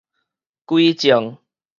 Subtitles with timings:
[0.65, 1.37] 歸正